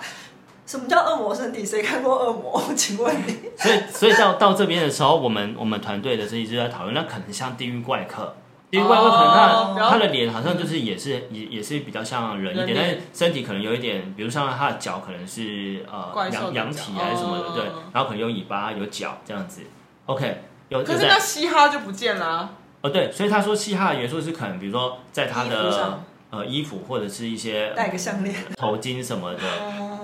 [0.70, 1.66] 什么叫恶魔身体？
[1.66, 2.62] 谁看过恶魔？
[2.76, 3.36] 请问你？
[3.56, 8.36] 所以所以到到这边的时候，我们我们团队的设计师在讨论，那可能像地狱怪客。
[8.70, 19.62] 因为怪客可能他他的脸好像就是也是也也是比较像人一点，但是身体可能有一点，比如像他的脚可能是呃羊羊体还是什么的，对，然后可能有尾巴有脚这样子。
[20.06, 22.48] OK，有可是那嘻哈就不见了。
[22.82, 25.98] 哦，对，所以他说嘻哈的元素是可能比如说在他的
[26.30, 29.40] 呃衣服或者是一些戴个项链、 头巾什么的，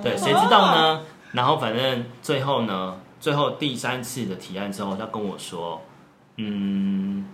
[0.02, 1.02] 对，谁知道呢？
[1.32, 5.82] 然后反正最后呢，最后第三次的提案之后，他跟我说，
[6.36, 7.26] 嗯。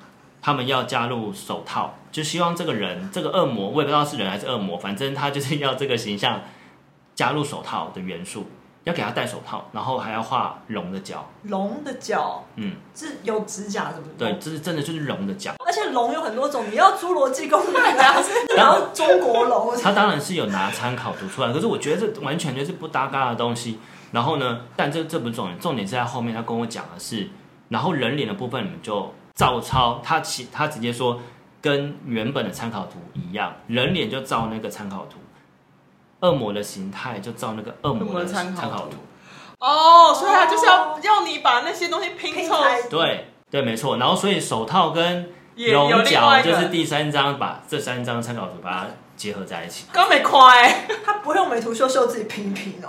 [0.45, 6.41] 他们要加入手套，就希望这个人，这个恶魔，我也不知道是人还是恶魔，反正他就是要这个形象
[7.15, 8.47] 加入手套的元素，
[8.85, 11.29] 要给他戴手套，然后还要画龙的脚。
[11.45, 14.15] 龙的脚，嗯，是有指甲，是不是？
[14.19, 15.55] 对，这是真的就是龙的脚。
[15.65, 18.23] 而且龙有很多种，你要侏罗纪公园啊
[18.57, 19.77] 然后中国龙？
[19.81, 23.79] 他当然是有拿参考图出来，可是我觉得这完全就是不搭嘎的东西。
[24.11, 27.29] 然后呢，但这这不是重点，重点是在后面他跟我讲的是，
[27.69, 29.13] 然后人脸的部分你们就。
[29.35, 31.19] 照抄他，其他直接说
[31.63, 35.17] 跟原本的参考图一样，人脸就照那个参考图。
[36.23, 38.97] 恶魔的形态就照那个恶魔的参考图。
[39.59, 42.65] 哦，所以他就是要要你把那些东西拼凑。
[42.91, 43.97] 对对，没错。
[43.97, 49.87] 然后所以手套跟龙角就是第三张，把这三张参考图把它结合在一起。
[49.93, 50.53] 刚没夸，
[51.05, 52.89] 他不用美图秀秀自己拼拼哦。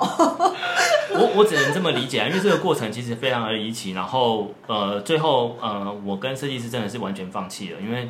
[1.12, 3.92] 我我只能这么理解啊，因为这个过程其实非常的离奇。
[3.92, 8.10] 然后呃，最后呃，我跟设计师真的是完全放弃了，因为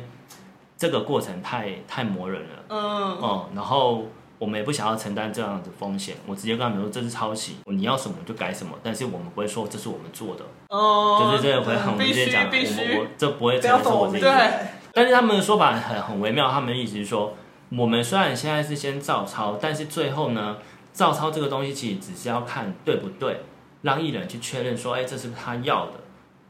[0.78, 2.48] 这个过程太太磨人了。
[2.68, 2.78] 嗯
[3.18, 4.04] 哦、嗯，然后。
[4.44, 14.20] 我们也不想要承担这样的风险，我直接跟他们说这是抄袭，你要什么就改什么，但是我们不会说这是我们做的，哦，就是这个会很直接讲，我们我这不会承认是我自己。
[14.20, 14.50] 对，
[14.92, 17.32] 但是他们的说法很很微妙，他们的意思是说，
[17.70, 20.58] 我们虽然现在是先照抄，但是最后呢，
[20.92, 23.40] 照抄这个东西其实只是要看对不对，
[23.80, 25.94] 让艺人去确认说，哎，这是他要的？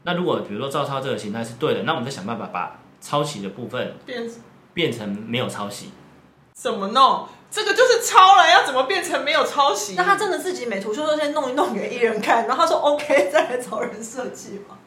[0.03, 4.29] 那如果比如说照抄这个形态是对的，那我们再想办法把抄袭的部分变
[4.73, 5.91] 变成没有抄袭，
[6.53, 7.25] 怎么弄？
[7.55, 9.93] 这个就是抄了，要怎么变成没有抄袭？
[9.95, 14.77] 那他真的自己美图秀秀先弄一弄给艺人看，然后他说 OK，再来找人设计吗？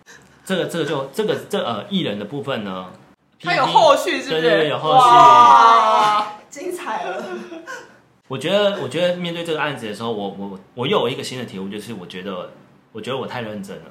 [0.45, 2.93] 这个这个就这个这呃艺人的部分呢，
[3.43, 4.43] 他有后续是不是？
[4.43, 7.25] 对对对，有后续，哇，精彩了！
[8.29, 12.51] 我觉得我觉得面对这个案子的时候，我我我又有一个新的体悟，就是我觉得
[12.93, 13.85] 我觉得我太认真了。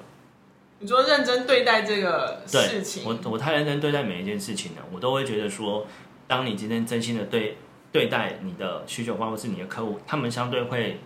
[0.77, 5.87] 你说认真对待这个事情，我我太认真对待每一件事情了，我都会觉得说，
[6.27, 7.57] 当你今天真心的对。
[7.91, 10.99] 对待你的需求方或是你的客户，他们相对会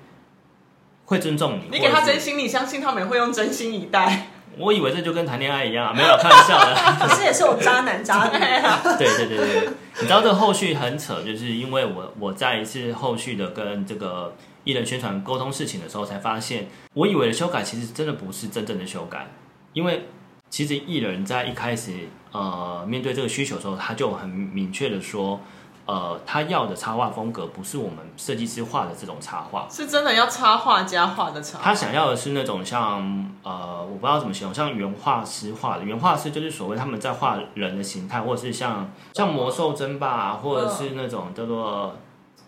[1.06, 1.64] 会尊重你。
[1.72, 4.28] 你给他真心，你相信他们也会用真心以待。
[4.58, 6.76] 我以为这就跟谈恋爱一样，啊没有 开玩笑的。
[7.00, 8.82] 可是也是我渣男渣女啊。
[9.00, 9.70] 对对对对，
[10.02, 19.28] 你知道这个后续很扯，就是因为我我在一次后续的跟这个艺人宣传沟通事情的时候，才发现我以为的修改其实真的不是真正的修改，
[19.72, 20.08] 因为
[20.50, 21.94] 其实艺人在一开始
[22.34, 25.40] 呃面对这个需求的时候，他就很明确的说。
[25.88, 31.64] 呃，他要的插画风格不是我们设计师画的这种插画，是真的要插画家画的插画。
[31.64, 35.84] 他想要的是那种像呃，我不知道怎么形容，像原画师画的。
[35.84, 41.96] 原画师就是所谓他们在画人的形态，或者是像像魔兽争霸、啊，或者是那种叫做、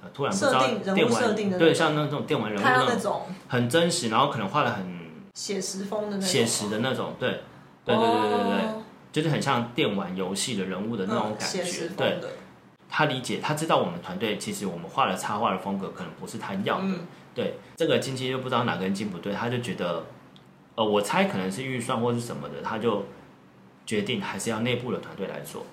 [0.01, 4.99] 呃、突然不知道电玩，对，像那种电玩人物那种很真实，然后可能画的很
[5.33, 7.41] 写实风的那种，写实的那种，对，
[7.83, 12.19] 对对对对对对，哦、就是很像电玩游戏的人物的那种感觉，嗯、对。
[12.95, 16.99] 他理解，他知道我们团队其实我们画的插画的风格可能不是他要的，嗯、
[17.33, 20.05] 对这个经纪又不知道哪根筋不对，他就觉得，
[20.75, 23.03] 呃，我猜可能是预算或是什么的，他就
[23.83, 25.65] 决定还是要内部的团队来做，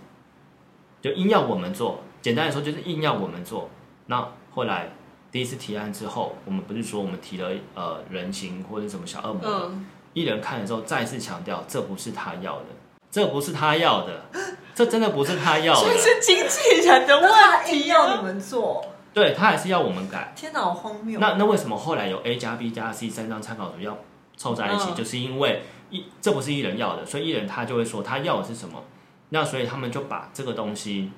[1.03, 3.69] 就硬要我们做，简单来说就是硬要我们做。
[4.07, 4.89] 那后来
[5.31, 12.67] 第一次提案之后，我们不是说我们提了呃人形或者什么小恶魔，嗯、艺人看了之后再次强调这不是他要的，
[13.11, 14.23] 这不是他要的。
[14.81, 17.31] 这真的不是他要的，是经纪人的问
[17.67, 20.33] 题，要你们做，对他还是要我们改。
[20.35, 21.21] 天哪，好荒谬！
[21.21, 23.99] 那那为什么后来有 A 加 B 加 C 三张参考图要
[24.39, 24.87] 凑在一起？
[24.89, 28.83] 嗯、就是因为一这不是艺人要的，所以艺人他就会说他要的是什么。
[29.29, 31.13] 那所以他们就把这个东西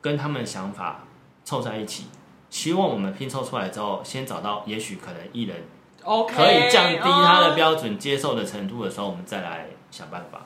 [0.00, 1.00] 跟他们的想法
[1.44, 2.04] 凑在一起，
[2.50, 5.64] 希望我们拼凑出来之后，先找到也许可能艺人
[6.04, 10.42] OK 可以降低他的标准接受的程度的时候，我们再来想办法。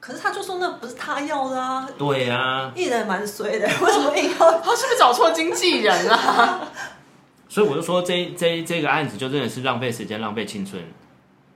[0.00, 1.86] 可是他就说那不是他要的啊！
[1.98, 4.52] 对呀、啊，艺人蛮衰的， 为什么硬要？
[4.60, 6.60] 他是不是找错经纪人啊？
[7.50, 10.82] 所以我就说这这这个案子就真的是浪费时间、浪费青春。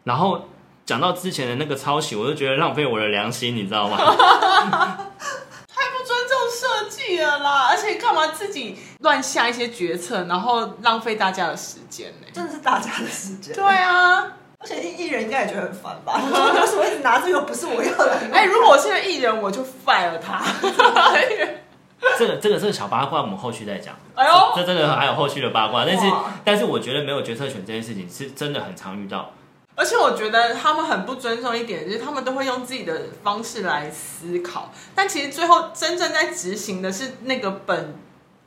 [0.02, 0.48] 然后
[0.84, 3.96] 讲到之前的那个抄袭，我就觉得浪费我的良心，你知道吗？
[3.96, 7.68] 太不尊重设计了啦！
[7.70, 12.26] 而且干嘛自己乱下一些决策，然后浪费大家的时间呢？
[12.34, 13.54] 真的是大家的时间。
[13.54, 14.32] 对啊。
[14.64, 16.14] 而且艺人应该也觉得很烦吧？
[16.58, 18.12] 为什么一直拿这个不是我要的？
[18.32, 20.42] 哎、欸，如果我现在艺人，我就 fire 了他。
[22.18, 23.94] 这个这个这个小八卦，我们后续再讲。
[24.14, 29.32] 哎呦，这真的还有后续的八卦，但是哇但是我觉得没有决策权这件事情是真的很常遇到。
[29.74, 37.98] 而且我觉得他们很不尊重一点，就是他们都会用自己的方式来思考，但其实最后真正在执行的是那个本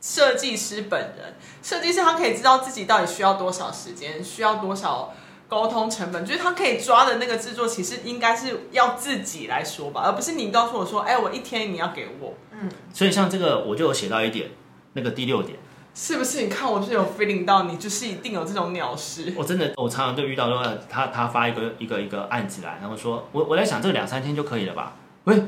[0.02, 1.36] 设计师本人。
[1.62, 5.14] 设计师他可以知道自己到底需要多少时间，需要多少。
[5.48, 12.34] 沟通成本就是他可以抓的那个制作，其实应该是要自己来说吧，而不是你告诉我说，哎，我一天你要给我。
[12.52, 14.50] 嗯，所以像这个我就有写到一点，
[14.94, 15.58] 那个第六点，
[15.94, 16.42] 是不是？
[16.42, 19.34] 你看我是有 feeling 到你就是一定有这种鸟事。
[19.38, 24.96] 我真的，我常常就遇到说，他他发一个一个一个案子来，然后说我我在想这个两三天就可以了吧？
[25.26, 25.42] 喂。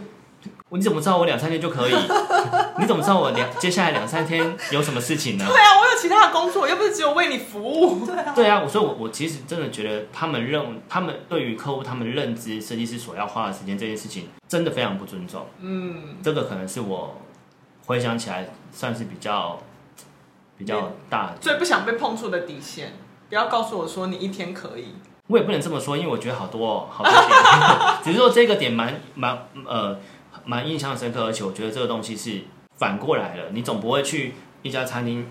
[0.69, 1.93] 你怎么知道我两三天就可以？
[2.80, 5.45] 你怎么知道我两接下来两三天有什么事情呢？
[5.47, 8.06] 对啊，我有其他的工作，又不是只有为你服务。
[8.06, 15.45] 对啊，对啊，所以我我其实真的觉得他们认他们对于客户他们认知设计师所要花的时间这件事情，真的非常不尊重。
[15.60, 17.17] 嗯，这个可能是我
[17.86, 19.60] 回想起来算是比较
[20.58, 22.93] 比较大，最不想被碰触的底线。
[23.28, 24.95] 不要告诉我说你一天可以，
[25.28, 29.95] 我也不能这么说，因为我觉得好多、哦、好多点， 只是说这个点蛮蛮呃
[30.46, 32.42] 蛮印象深刻，而且我觉得这个东西是
[32.78, 35.28] 反过来了，你总不会去一家餐厅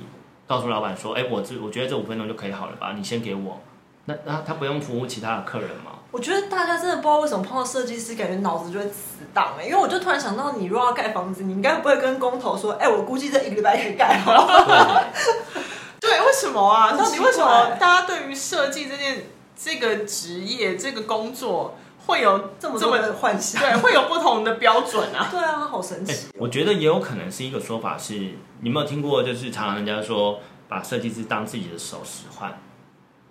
[0.47, 3.61] 告诉老板说，哎，我这我觉得这五分钟就可以好了吧，你先给我，
[4.07, 5.93] 那那他不用服务其他的客人吗？
[6.11, 14.47] 我觉得大家真的不知道为什么碰到设计师，感觉脑子就会死档哎，因为我就突然想到，你如果要盖房子，你应该不会跟工头说，哎，我估计这一个礼拜可以盖好。
[16.01, 16.97] 对，为什么啊？
[16.97, 21.77] 到底为什么大家对于设计这件这个职业这个工作
[22.09, 23.61] 会有这么这么的幻想？
[23.61, 25.29] 对，会有不同的标准啊？
[25.31, 26.31] 对啊，好神奇、哦。
[26.39, 29.23] 我觉得也有可能是一个说法是，你有没有听过？
[29.23, 32.59] 就是常常人家说，把设计师当自己的手使唤。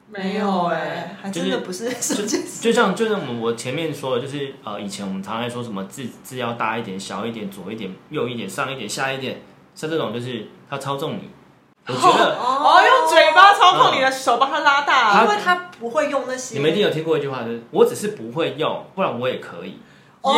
[0.09, 2.61] 没有哎、欸，还真的不是设计师。
[2.61, 9.41] 就，就像就像我们我前面说的，就是呃，以前我们常常说什么字字要大一点、小一点、左一点、右一点、上一点、下一点，
[9.73, 11.29] 像这种就是他操纵你。
[11.87, 16.55] 我觉得哦，用嘴巴操控你的手，帮他拉大，因为他不会用那些。
[16.55, 19.79] 你们一定有听过一句话，就是我只是不会用，不然我也可以。
[20.23, 20.33] 有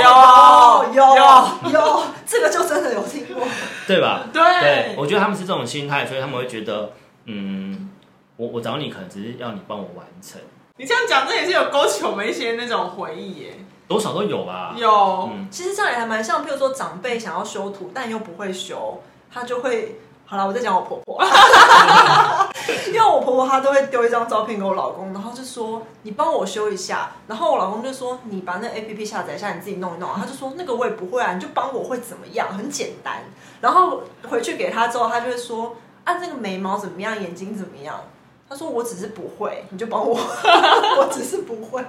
[0.94, 3.44] 有有有，这个就真的有听过，
[3.88, 4.26] 对吧？
[4.32, 6.92] 对，对，我觉得他们是这种心态，所以他们会觉得，
[7.26, 7.90] 嗯，
[8.36, 10.40] 我我找你可能只是要你帮我完成。
[10.78, 13.54] 你这样讲，这也是有勾起我们一些那种回忆耶，
[13.88, 14.76] 多少都有吧。
[14.78, 19.02] 有，嗯，其实这样也还蛮像，譬如说长辈想要修图，但又不会修，
[19.34, 20.00] 他就会。
[20.30, 21.20] 好了，我在讲我婆婆，
[22.86, 33.24] 因为我婆婆她都会丢一张照片给我老公，然后就说你帮我修一下，然后我老公就说你把那 APP 下载一下，你自己弄一弄，他就说那个我也不会啊，你就帮我会怎么样，很简单。
[33.60, 38.00] 然后回去给他之后，他就会说啊，那个眉毛怎么样，眼睛怎么样？
[38.48, 40.14] 他说我只是不会，你就帮我，
[41.00, 41.84] 我只是不会。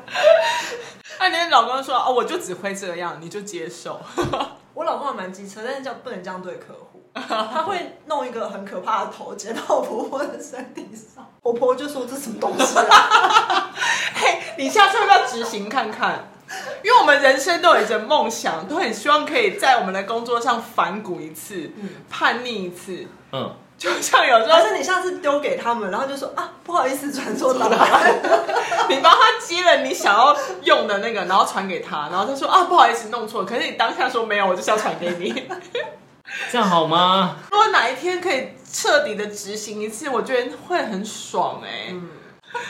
[1.18, 4.00] 那你的老公说哦，我就只会这样，你就接受。
[4.72, 6.99] 我老公还蛮机车，但是叫不能这样对客户。
[7.28, 13.70] 他会弄一个很可怕的头接到我婆婆的身体上，我婆婆就说这什么东西啊？
[14.14, 16.30] 嘿，你下次要不要执行看看？
[16.82, 23.06] 因为我们人生都有着梦想，都很希望可以在我们的工作上反骨一次，嗯、叛逆一次。
[23.32, 28.14] 嗯，就像有时候，是你下次丢给他们，然后就说啊，不好意思，传错档案。
[28.88, 33.44] 你帮他接了你想要用的那个，然后传给他，然后他说啊，不好意思，弄错。
[33.44, 35.48] 可是你当下说没有，我就是要传给你。
[36.50, 37.36] 这样好吗？
[37.50, 41.88] 如果哪一天可以彻底的执行一次，我觉得会很爽哎、欸。
[41.90, 42.08] 嗯，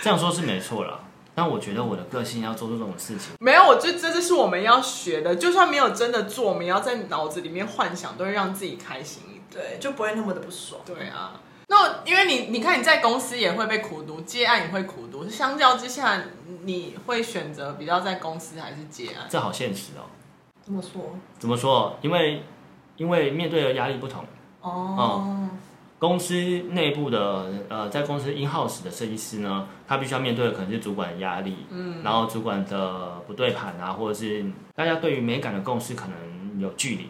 [0.02, 1.00] 这样说是没错啦，
[1.34, 5.36] 但我觉得我的个性要做出这种事情，没有，我觉得这就是我们要学的。
[5.36, 10.80] 就算没有真的做，我们要在脑子里面幻想，都会让自己开心一点，对，就不会那么的不爽。
[10.86, 11.32] 对啊，
[11.68, 16.22] 那因为你，你看你在公司也会被苦读，接案也会苦读，相较之下，
[16.64, 19.26] 你会选择比较在公司还是接案？
[19.28, 20.08] 这好现实哦。
[20.64, 21.16] 怎么说？
[21.38, 21.98] 怎么说？
[22.00, 22.42] 因为。
[23.00, 24.22] 因为面对的压力不同
[24.60, 25.22] 哦、oh.
[25.22, 25.50] 嗯，
[25.98, 26.34] 公司
[26.72, 37.08] 内部的呃，在公司 in house 的设计师呢，他必须要面对的可能是主管的压力，嗯，然后主管的不对盘啊，或者是大家对于美感的共识可能有距离，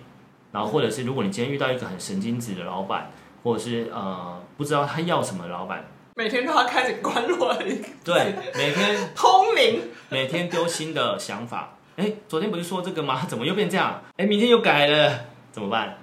[0.52, 3.10] 然后或者是如果你今天遇到一个很神经质的老板，
[3.42, 13.22] 或者是呃不知道他要什么的老板， 每天都要开始关落一对，每天 通灵，每天丢新的想法，哎，昨天不是说这个吗？
[13.26, 14.00] 怎么又变这样？
[14.18, 15.24] 哎，明天又改了。
[15.52, 15.96] 怎么办？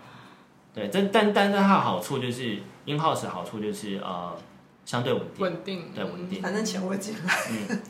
[0.73, 4.37] 对，但但但是它的好处就是 in house 的好处就是呃
[4.85, 7.33] 相对稳定，稳定，对稳定，反正钱会进来。
[7.49, 7.81] 嗯，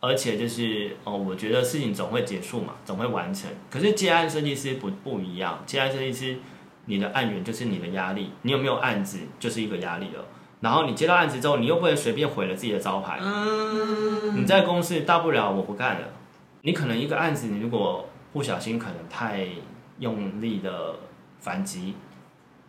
[0.00, 3.50] 而且就是哦，我觉得事情总会结束嘛，总会完成。
[3.70, 6.36] 可是接案设计师不不一样，接案设计师
[6.84, 10.22] 你的案源就是你的压力，你有没有案子就是一个压力了。
[10.60, 13.18] 然后你接到案子之后，你又不能随便毁了自己的招牌。
[13.22, 16.08] 嗯，你在公司大不了我不干了，
[16.60, 19.46] 你可能一个案子你如果不小心可能太。
[20.00, 20.96] 用力的
[21.38, 21.94] 反击，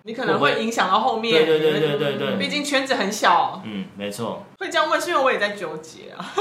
[0.03, 1.45] 你可能会影响到后面。
[1.45, 3.61] 对对对对对对，毕竟圈子很小。
[3.65, 4.45] 嗯，没错。
[4.59, 6.33] 会这样问是因为我也在纠结啊，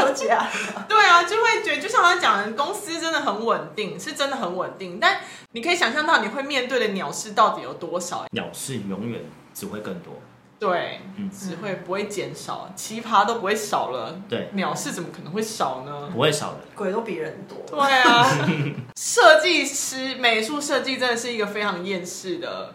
[0.00, 0.48] 纠结啊。
[0.88, 4.98] 对啊，就会觉得就像他讲的，公司真的很稳定，是真的很稳定。
[5.00, 5.20] 但
[5.52, 8.24] 你可以想象到你会面对的鸟事到底有多少？
[8.32, 9.20] 鸟事永远
[9.52, 10.14] 只会更多。
[10.58, 14.18] 对，嗯，只会不会减少，奇葩都不会少了。
[14.28, 16.08] 对，鸟事怎么可能会少呢？
[16.12, 17.58] 不会少的，鬼都比人多。
[17.68, 18.26] 对啊，
[18.96, 22.74] 设计师、美术设计真的是一个非常厌世的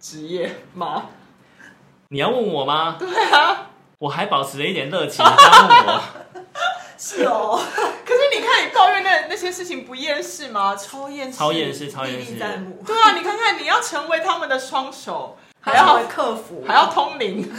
[0.00, 1.10] 职业吗？
[2.08, 2.96] 你要问我吗？
[2.98, 5.24] 对啊，我还保持了一点热情。
[5.24, 6.02] 你要问我？
[6.96, 7.60] 是哦，
[8.06, 10.74] 可是你看，你抱怨那那些事情不厌世吗？
[10.74, 12.36] 超厌世，超厌世，超厌世。
[12.36, 15.36] 对啊，你看看，你要成为他们的双手。
[15.64, 17.50] 还要克服，还要通灵，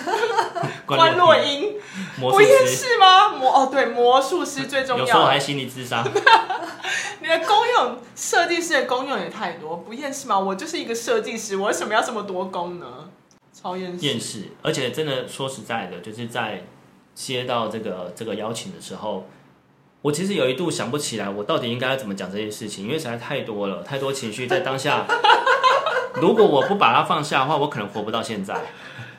[0.85, 1.73] 观落阴，
[2.19, 3.29] 不厌世吗？
[3.29, 5.03] 魔哦，对，魔术师最重要。
[5.03, 6.05] 有时候还心理智商。
[7.19, 10.37] 你的功用，设计师的功用也太多，不厌世吗？
[10.37, 12.85] 我就是一个设计师，我为什么要这么多功呢？
[13.51, 16.63] 超厌厌世，而且真的说实在的，就是在
[17.15, 19.25] 接到这个这个邀请的时候，
[20.03, 25.07] 我其实有一度想不起来，我到底应该要怎么讲这件事情，因为实在太多了，太多情绪在当下。
[26.22, 28.55] 如果我不把它放下的话，我可能活不到现在。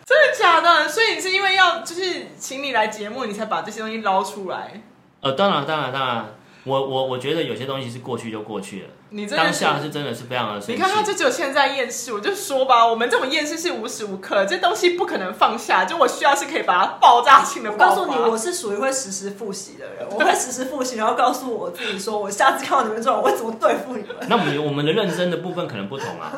[0.04, 0.88] 真的假的？
[0.88, 4.82] 所以你是因为要就是请你来节目，你才把这些东西捞出来？
[5.20, 6.26] 呃，当然，当然，当然。
[6.64, 10.72] 我我我觉得有些东西是过去就过去了，你当下是真的是非常的生气。
[10.74, 15.86] 你看他就只有现在厌世，我就说吧，我们这种厌世是无时无刻，这东西不可能放下。
[15.86, 17.72] 就我需要是可以把它爆炸性的。
[17.72, 24.16] 我告诉你，我是属于会实时复习的人，我会实时复习，然后告诉我自己说，我下次看到你们这种，我会怎么对付你们。
[24.28, 26.30] 那我们我们的认真的部分可能不同啊，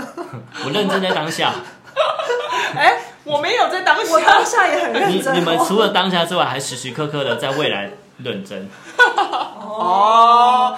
[0.64, 1.52] 我认真在当下。
[2.76, 5.34] 哎、欸，我没有在当下，我当下也很认真。
[5.34, 8.70] 你你们除了当下之外，还时时刻刻的在未来认真。
[9.66, 10.76] 哦。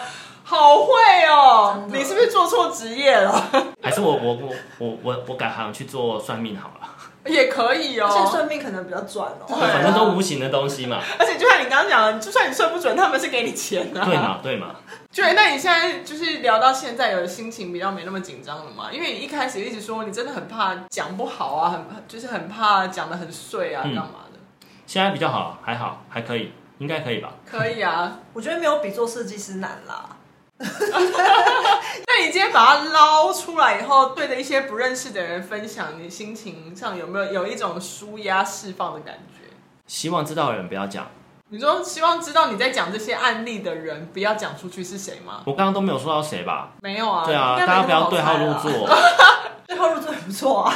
[0.51, 0.93] 好会
[1.29, 1.87] 哦！
[1.93, 3.51] 你是不是做错职业了？
[3.81, 4.49] 还是我我我
[4.79, 6.89] 我我我改行去做算命好了？
[7.31, 8.09] 也可以哦。
[8.11, 9.47] 而且算命可能比较赚哦。
[9.47, 10.99] 对，反正都无形的东西嘛。
[11.21, 14.05] 而且就像你刚刚讲的，就算你算不准，他们是给你钱的。
[14.05, 14.75] 对嘛对嘛。
[15.15, 18.89] 对，那你现在就是聊到现在，有心情比较没那么紧张了嘛？
[18.91, 24.41] 因为你一开始一直说你真的很怕讲不好啊，很就是很怕讲得很碎啊，干嘛的？
[24.85, 27.35] 现在比较好，还好，还可以，应该可以吧？
[27.49, 30.17] 可以啊，我觉得没有比做设计师难啦。
[32.07, 39.51] 那你今天把它捞出来以后，对着一些不认识的人分享，你心情上有没有有一种舒压释放的感觉？
[39.87, 41.07] 希望知道的人不要讲。
[41.53, 45.43] 你说希望知道你在讲这些案例的人不要讲出去是谁吗？
[45.47, 46.71] 我刚刚都没有说到谁吧？
[46.83, 47.25] 没有啊。
[47.25, 48.89] 对啊，大家不要对号入座。
[49.67, 50.75] 对号入座很不错啊。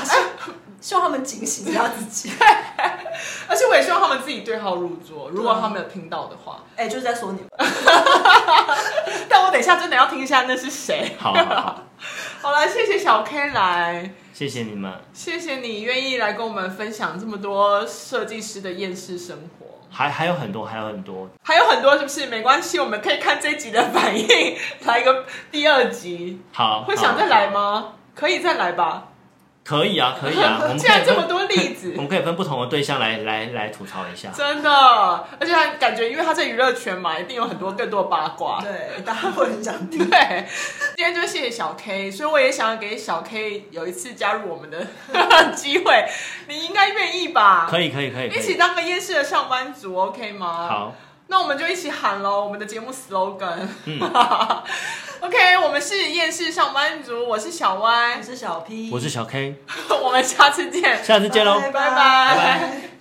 [0.80, 2.30] 希望他们警醒一下自己，
[3.48, 5.30] 而且我也希望他们自己对号入座。
[5.30, 7.48] 如果他们有听到的话，哎、欸，就是在说你们。
[9.28, 11.16] 但我等一下真的要听一下那是谁。
[11.18, 11.82] 好，好，好，
[12.42, 19.66] 好了，谢谢小 K 来，谢谢你们，谢谢你愿意来跟我们分享这么多设计师的厌世生活。
[19.90, 22.26] 还还有很多，还有很多，还有很多，是不是？
[22.26, 24.26] 没关系，我们可以看这集的反应，
[24.84, 26.42] 来一个第二集。
[26.52, 27.92] 好，会想再来吗？
[28.12, 29.08] 可以再来吧。
[29.64, 30.58] 可以啊， 可以啊。
[30.62, 34.28] 我们既然这么多例子， 我们可以分不同的对象来来来吐槽一下。
[34.28, 38.60] 真的，而且他感觉，因为他在娱乐圈嘛，一定有很多更多的八卦。
[38.60, 39.98] 对，大家会很想听。
[40.10, 40.46] 对，
[40.96, 44.86] 今天就谢谢小 K，所以我也想要给小 K 有一次加入我们的
[45.54, 46.04] 机会。
[46.46, 47.66] 你应该愿意吧？
[47.68, 50.68] 可以，可以，可以，一起当个夜市的上班族，OK 吗？
[50.68, 50.94] 好。
[51.26, 53.66] 那我们就一起喊喽，我们的节目 slogan。
[53.86, 53.98] 嗯、
[55.20, 59.56] OK，我们是厌世上班族，我是小 Y，我是小 P，我是小 K，
[60.02, 62.93] 我们下次见，下次见喽，拜拜。